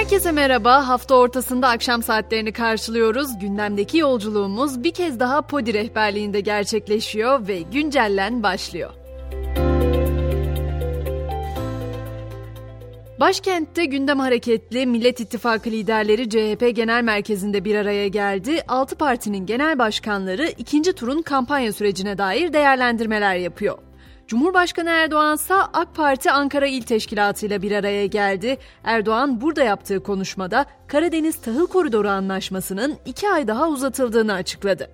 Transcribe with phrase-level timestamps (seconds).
[0.00, 0.88] Herkese merhaba.
[0.88, 3.38] Hafta ortasında akşam saatlerini karşılıyoruz.
[3.38, 8.90] Gündemdeki yolculuğumuz bir kez daha Podi rehberliğinde gerçekleşiyor ve güncellen başlıyor.
[13.20, 18.62] Başkentte gündem hareketli Millet İttifakı liderleri CHP Genel Merkezi'nde bir araya geldi.
[18.68, 23.78] Altı partinin genel başkanları ikinci turun kampanya sürecine dair değerlendirmeler yapıyor.
[24.30, 28.58] Cumhurbaşkanı Erdoğan ise AK Parti Ankara İl Teşkilatı ile bir araya geldi.
[28.84, 34.90] Erdoğan burada yaptığı konuşmada Karadeniz Tahıl Koridoru Anlaşması'nın iki ay daha uzatıldığını açıkladı.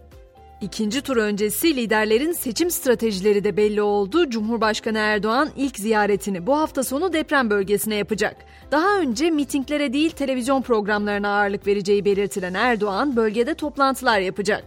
[0.61, 4.31] İkinci tur öncesi liderlerin seçim stratejileri de belli oldu.
[4.31, 8.37] Cumhurbaşkanı Erdoğan ilk ziyaretini bu hafta sonu deprem bölgesine yapacak.
[8.71, 14.65] Daha önce mitinglere değil televizyon programlarına ağırlık vereceği belirtilen Erdoğan bölgede toplantılar yapacak.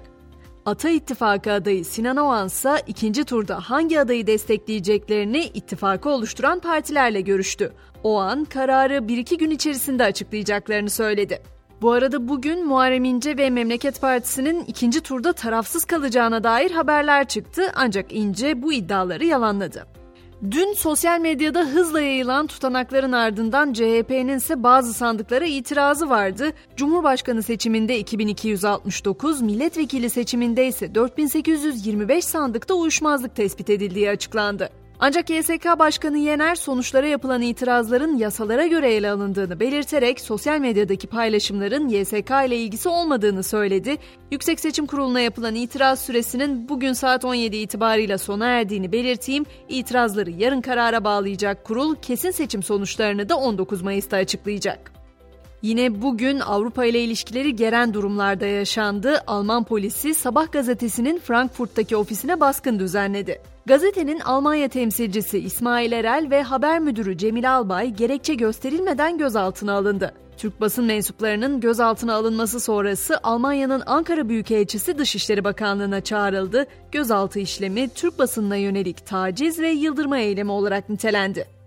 [0.70, 7.74] Ata İttifakı adayı Sinan Oğan ise ikinci turda hangi adayı destekleyeceklerini ittifakı oluşturan partilerle görüştü.
[8.04, 11.42] Oğan kararı 1-2 gün içerisinde açıklayacaklarını söyledi.
[11.82, 17.72] Bu arada bugün Muharrem İnce ve Memleket Partisi'nin ikinci turda tarafsız kalacağına dair haberler çıktı
[17.76, 19.99] ancak İnce bu iddiaları yalanladı.
[20.44, 26.52] Dün sosyal medyada hızla yayılan tutanakların ardından CHP'nin ise bazı sandıklara itirazı vardı.
[26.76, 34.70] Cumhurbaşkanı seçiminde 2269, milletvekili seçiminde ise 4825 sandıkta uyuşmazlık tespit edildiği açıklandı.
[35.02, 41.88] Ancak YSK Başkanı Yener sonuçlara yapılan itirazların yasalara göre ele alındığını belirterek sosyal medyadaki paylaşımların
[41.88, 43.98] YSK ile ilgisi olmadığını söyledi.
[44.32, 49.46] Yüksek Seçim Kurulu'na yapılan itiraz süresinin bugün saat 17 itibarıyla sona erdiğini belirteyim.
[49.70, 54.99] İtirazları yarın karara bağlayacak kurul kesin seçim sonuçlarını da 19 Mayıs'ta açıklayacak.
[55.62, 59.24] Yine bugün Avrupa ile ilişkileri geren durumlarda yaşandı.
[59.28, 63.42] Alman polisi Sabah gazetesinin Frankfurt'taki ofisine baskın düzenledi.
[63.66, 70.14] Gazetenin Almanya temsilcisi İsmail Erel ve haber müdürü Cemil Albay gerekçe gösterilmeden gözaltına alındı.
[70.38, 76.66] Türk basın mensuplarının gözaltına alınması sonrası Almanya'nın Ankara Büyükelçisi Dışişleri Bakanlığı'na çağrıldı.
[76.92, 81.59] Gözaltı işlemi Türk basınına yönelik taciz ve yıldırma eylemi olarak nitelendi.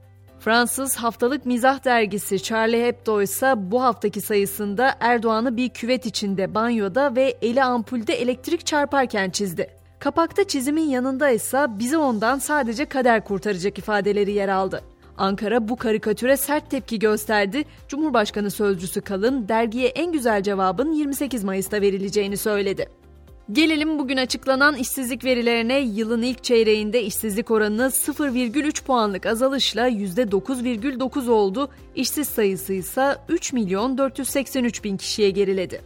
[0.44, 7.16] Fransız haftalık mizah dergisi Charlie Hebdo ise bu haftaki sayısında Erdoğan'ı bir küvet içinde banyoda
[7.16, 9.66] ve eli ampulde elektrik çarparken çizdi.
[9.98, 14.82] Kapakta çizimin yanında ise bizi ondan sadece kader kurtaracak ifadeleri yer aldı.
[15.18, 17.64] Ankara bu karikatüre sert tepki gösterdi.
[17.88, 22.88] Cumhurbaşkanı sözcüsü Kalın dergiye en güzel cevabın 28 Mayıs'ta verileceğini söyledi.
[23.50, 31.68] Gelelim bugün açıklanan işsizlik verilerine yılın ilk çeyreğinde işsizlik oranı 0,3 puanlık azalışla %9,9 oldu.
[31.94, 35.80] İşsiz sayısı ise 3 milyon 483 bin kişiye geriledi.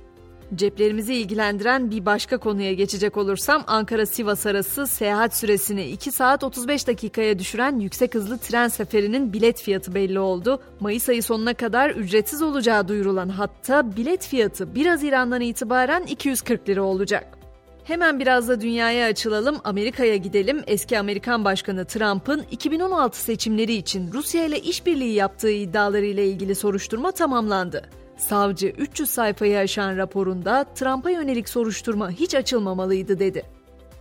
[0.55, 7.39] Ceplerimizi ilgilendiren bir başka konuya geçecek olursam Ankara-Sivas arası seyahat süresini 2 saat 35 dakikaya
[7.39, 10.63] düşüren yüksek hızlı tren seferinin bilet fiyatı belli oldu.
[10.81, 16.83] Mayıs ayı sonuna kadar ücretsiz olacağı duyurulan hatta bilet fiyatı 1 Haziran'dan itibaren 240 lira
[16.83, 17.36] olacak.
[17.87, 20.63] Hemen biraz da dünyaya açılalım, Amerika'ya gidelim.
[20.67, 27.13] Eski Amerikan Başkanı Trump'ın 2016 seçimleri için Rusya ile işbirliği yaptığı iddiaları ile ilgili soruşturma
[27.13, 27.83] tamamlandı.
[28.17, 33.43] Savcı 300 sayfayı aşan raporunda Trump'a yönelik soruşturma hiç açılmamalıydı dedi.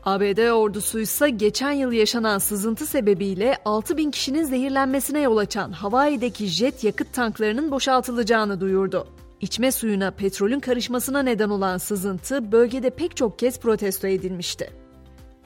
[0.05, 6.45] ABD ordusu ise geçen yıl yaşanan sızıntı sebebiyle 6 bin kişinin zehirlenmesine yol açan Hawaii'deki
[6.45, 9.07] jet yakıt tanklarının boşaltılacağını duyurdu.
[9.45, 14.69] İçme suyuna petrolün karışmasına neden olan sızıntı bölgede pek çok kez protesto edilmişti.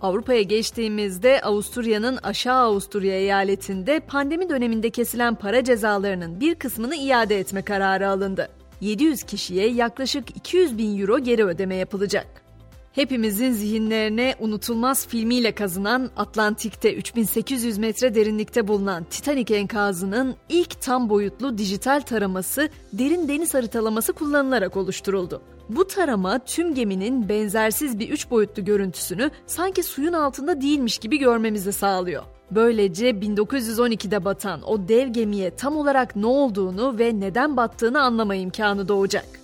[0.01, 7.61] Avrupa'ya geçtiğimizde Avusturya'nın Aşağı Avusturya eyaletinde pandemi döneminde kesilen para cezalarının bir kısmını iade etme
[7.61, 8.49] kararı alındı.
[8.81, 12.27] 700 kişiye yaklaşık 200 bin euro geri ödeme yapılacak.
[12.91, 21.57] Hepimizin zihinlerine unutulmaz filmiyle kazınan Atlantik'te 3800 metre derinlikte bulunan Titanic enkazının ilk tam boyutlu
[21.57, 25.41] dijital taraması derin deniz haritalaması kullanılarak oluşturuldu.
[25.69, 31.73] Bu tarama tüm geminin benzersiz bir üç boyutlu görüntüsünü sanki suyun altında değilmiş gibi görmemizi
[31.73, 32.23] sağlıyor.
[32.51, 38.88] Böylece 1912'de batan o dev gemiye tam olarak ne olduğunu ve neden battığını anlama imkanı
[38.88, 39.38] doğacak.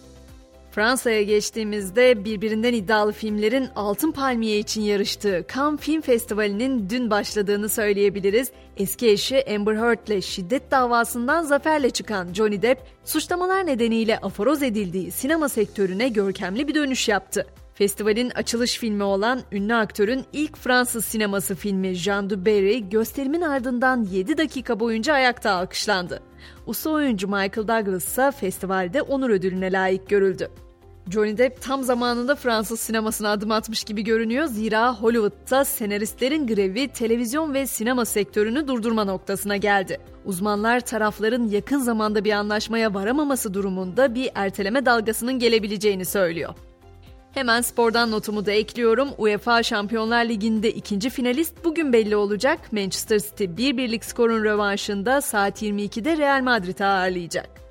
[0.76, 8.52] Fransa'ya geçtiğimizde birbirinden iddialı filmlerin Altın Palmiye için yarıştığı Cannes Film Festivali'nin dün başladığını söyleyebiliriz.
[8.78, 15.12] Eski eşi Amber Heard ile şiddet davasından zaferle çıkan Johnny Depp, suçlamalar nedeniyle aforoz edildiği
[15.12, 17.46] sinema sektörüne görkemli bir dönüş yaptı.
[17.74, 24.04] Festivalin açılış filmi olan ünlü aktörün ilk Fransız sineması filmi Jean de Barry gösterimin ardından
[24.04, 26.24] 7 dakika boyunca ayakta alkışlandı.
[26.68, 30.50] Usta oyuncu Michael Douglas ise festivalde onur ödülüne layık görüldü.
[31.10, 34.46] Johnny Depp tam zamanında Fransız sinemasına adım atmış gibi görünüyor.
[34.46, 40.00] Zira Hollywood'da senaristlerin grevi televizyon ve sinema sektörünü durdurma noktasına geldi.
[40.26, 46.54] Uzmanlar tarafların yakın zamanda bir anlaşmaya varamaması durumunda bir erteleme dalgasının gelebileceğini söylüyor.
[47.32, 49.10] Hemen spordan notumu da ekliyorum.
[49.18, 52.60] UEFA Şampiyonlar Ligi'nde ikinci finalist bugün belli olacak.
[52.74, 57.65] Manchester City 1-1'lik skorun rövanşında saat 22'de Real Madrid'i ağırlayacak.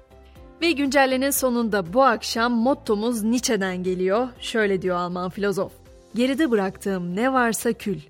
[0.62, 4.29] Ve güncellenin sonunda bu akşam mottomuz Nietzsche'den geliyor.
[4.41, 5.73] Şöyle diyor Alman filozof.
[6.15, 8.01] Geride bıraktığım ne varsa kül.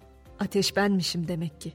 [0.40, 1.72] Ateş benmişim demek ki.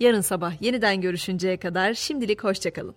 [0.00, 2.94] Yarın sabah yeniden görüşünceye kadar şimdilik hoşçakalın.